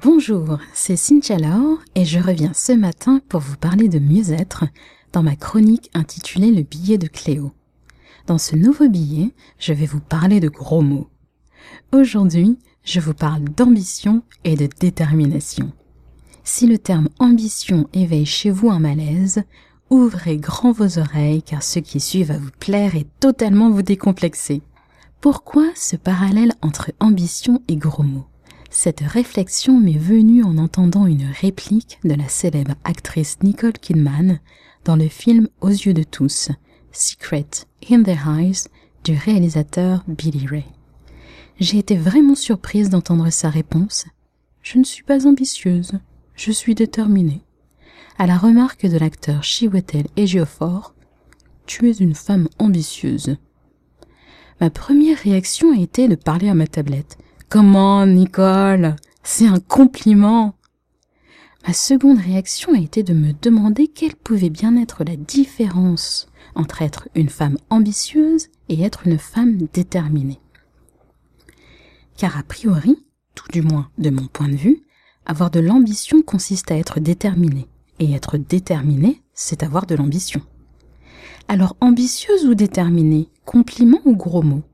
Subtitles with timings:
[0.00, 4.64] Bonjour, c'est Cynthia Laure et je reviens ce matin pour vous parler de mieux-être
[5.12, 7.50] dans ma chronique intitulée Le billet de Cléo.
[8.28, 11.08] Dans ce nouveau billet, je vais vous parler de gros mots.
[11.90, 15.72] Aujourd'hui, je vous parle d'ambition et de détermination.
[16.44, 19.42] Si le terme ambition éveille chez vous un malaise,
[19.90, 24.62] ouvrez grand vos oreilles car ce qui suit va vous plaire et totalement vous décomplexer.
[25.20, 28.26] Pourquoi ce parallèle entre ambition et gros mots?
[28.70, 34.40] Cette réflexion m'est venue en entendant une réplique de la célèbre actrice Nicole Kidman
[34.84, 36.50] dans le film Aux yeux de tous,
[36.92, 37.46] Secret
[37.90, 38.68] in Their Eyes
[39.04, 40.66] du réalisateur Billy Ray.
[41.58, 44.06] J'ai été vraiment surprise d'entendre sa réponse.
[44.62, 45.98] Je ne suis pas ambitieuse,
[46.34, 47.42] je suis déterminée.
[48.18, 50.94] À la remarque de l'acteur Chiwetel Ejiofor,
[51.66, 53.36] tu es une femme ambitieuse.
[54.60, 57.18] Ma première réaction a été de parler à ma tablette.
[57.48, 58.94] Comment, Nicole?
[59.22, 60.54] C'est un compliment
[61.66, 66.82] Ma seconde réaction a été de me demander quelle pouvait bien être la différence entre
[66.82, 70.42] être une femme ambitieuse et être une femme déterminée.
[72.18, 73.02] Car a priori,
[73.34, 74.82] tout du moins de mon point de vue,
[75.24, 77.66] avoir de l'ambition consiste à être déterminé,
[77.98, 80.42] et être déterminé, c'est avoir de l'ambition.
[81.48, 84.64] Alors ambitieuse ou déterminée, compliment ou gros mot?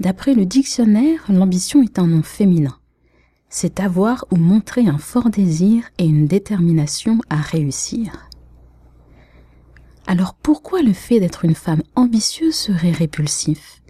[0.00, 2.78] D'après le dictionnaire, l'ambition est un nom féminin.
[3.50, 8.30] C'est avoir ou montrer un fort désir et une détermination à réussir.
[10.06, 13.82] Alors pourquoi le fait d'être une femme ambitieuse serait répulsif?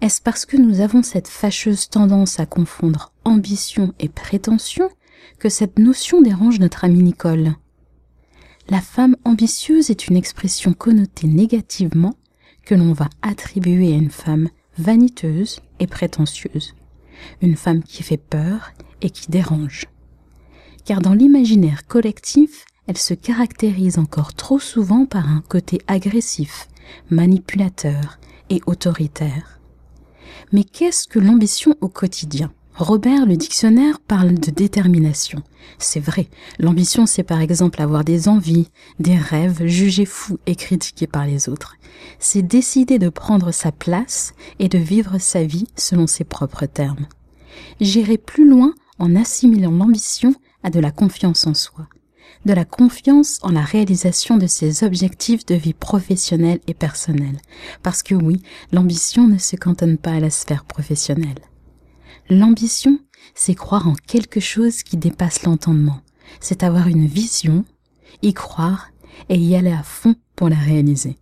[0.00, 4.88] Est-ce parce que nous avons cette fâcheuse tendance à confondre ambition et prétention
[5.38, 7.54] que cette notion dérange notre amie Nicole?
[8.70, 12.14] La femme ambitieuse est une expression connotée négativement
[12.64, 16.74] que l'on va attribuer à une femme vaniteuse et prétentieuse,
[17.42, 18.72] une femme qui fait peur
[19.02, 19.86] et qui dérange.
[20.84, 26.68] Car dans l'imaginaire collectif, elle se caractérise encore trop souvent par un côté agressif,
[27.10, 28.18] manipulateur
[28.50, 29.60] et autoritaire.
[30.52, 32.52] Mais qu'est-ce que l'ambition au quotidien?
[32.76, 35.44] Robert, le dictionnaire, parle de détermination.
[35.78, 38.68] C'est vrai, l'ambition, c'est par exemple avoir des envies,
[38.98, 41.76] des rêves jugés fous et critiqués par les autres.
[42.18, 47.06] C'est décider de prendre sa place et de vivre sa vie selon ses propres termes.
[47.80, 50.34] J'irai plus loin en assimilant l'ambition
[50.64, 51.86] à de la confiance en soi,
[52.44, 57.38] de la confiance en la réalisation de ses objectifs de vie professionnelle et personnelle.
[57.84, 58.42] Parce que oui,
[58.72, 61.38] l'ambition ne se cantonne pas à la sphère professionnelle.
[62.30, 62.98] L'ambition,
[63.34, 66.00] c'est croire en quelque chose qui dépasse l'entendement.
[66.40, 67.64] C'est avoir une vision,
[68.22, 68.90] y croire
[69.28, 71.18] et y aller à fond pour la réaliser.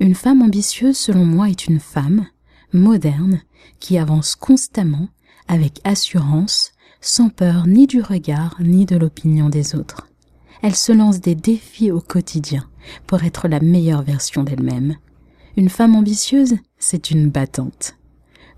[0.00, 2.26] Une femme ambitieuse, selon moi, est une femme
[2.72, 3.42] moderne
[3.78, 5.08] qui avance constamment,
[5.48, 6.72] avec assurance,
[7.02, 10.08] sans peur ni du regard ni de l'opinion des autres.
[10.62, 12.68] Elle se lance des défis au quotidien
[13.06, 14.96] pour être la meilleure version d'elle-même.
[15.56, 17.96] Une femme ambitieuse, c'est une battante.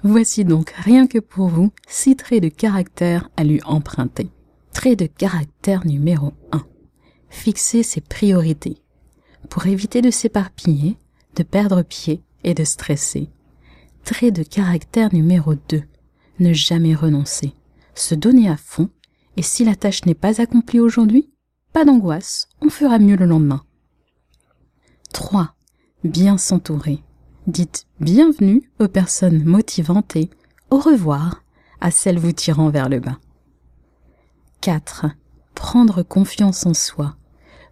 [0.02, 4.30] Voici donc rien que pour vous six traits de caractère à lui emprunter.
[4.72, 6.64] Trait de caractère numéro 1.
[7.30, 8.78] Fixer ses priorités.
[9.48, 10.98] Pour éviter de s'éparpiller,
[11.36, 13.30] de perdre pied et de stresser.
[14.04, 15.82] Trait de caractère numéro 2.
[16.40, 17.54] Ne jamais renoncer.
[17.94, 18.90] Se donner à fond.
[19.36, 21.30] Et si la tâche n'est pas accomplie aujourd'hui,
[21.72, 23.64] pas d'angoisse, on fera mieux le lendemain.
[25.12, 25.54] 3.
[26.02, 27.02] Bien s'entourer.
[27.46, 30.16] Dites bienvenue aux personnes motivantes
[30.70, 31.42] au revoir
[31.82, 33.18] à celles vous tirant vers le bas.
[34.62, 35.08] 4.
[35.54, 37.16] Prendre confiance en soi.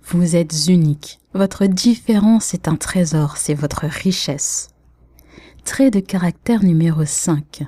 [0.05, 1.21] Vous êtes unique.
[1.33, 4.69] Votre différence est un trésor, c'est votre richesse.
[5.65, 7.63] Trait de caractère numéro 5.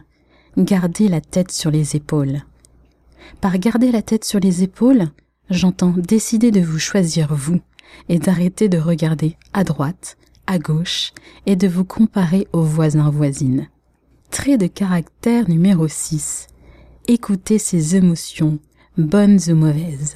[0.59, 2.43] Gardez la tête sur les épaules.
[3.41, 5.07] Par garder la tête sur les épaules,
[5.49, 7.63] j'entends décider de vous choisir vous
[8.11, 11.13] et d'arrêter de regarder à droite, à gauche
[11.47, 13.69] et de vous comparer aux voisins voisines.
[14.31, 16.49] Trait de caractère numéro 6.
[17.07, 18.59] Écoutez ses émotions,
[18.99, 20.15] bonnes ou mauvaises,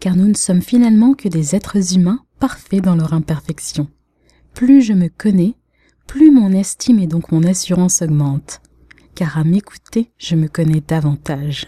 [0.00, 3.88] car nous ne sommes finalement que des êtres humains parfaits dans leur imperfection.
[4.54, 5.54] Plus je me connais,
[6.06, 8.60] plus mon estime et donc mon assurance augmente,
[9.14, 11.66] car à m'écouter, je me connais davantage.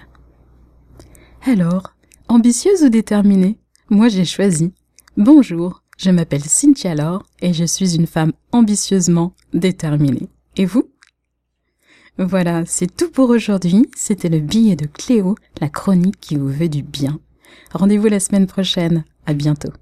[1.43, 1.95] Alors,
[2.29, 3.59] ambitieuse ou déterminée
[3.89, 4.73] Moi j'ai choisi.
[5.17, 10.29] Bonjour, je m'appelle Cynthia Laure et je suis une femme ambitieusement déterminée.
[10.57, 10.91] Et vous?
[12.17, 13.87] Voilà, c'est tout pour aujourd'hui.
[13.95, 17.21] C'était le billet de Cléo, la chronique qui vous veut du bien.
[17.73, 19.05] Rendez-vous la semaine prochaine.
[19.27, 19.73] À bientôt.